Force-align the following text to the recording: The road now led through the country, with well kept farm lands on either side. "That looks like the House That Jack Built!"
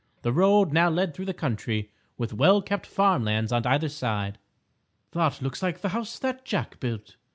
The 0.23 0.33
road 0.33 0.73
now 0.73 0.89
led 0.89 1.13
through 1.13 1.25
the 1.25 1.33
country, 1.35 1.91
with 2.17 2.33
well 2.33 2.63
kept 2.63 2.87
farm 2.87 3.23
lands 3.23 3.51
on 3.51 3.67
either 3.67 3.87
side. 3.87 4.39
"That 5.11 5.43
looks 5.43 5.61
like 5.61 5.81
the 5.81 5.89
House 5.89 6.17
That 6.17 6.43
Jack 6.43 6.79
Built!" 6.79 7.17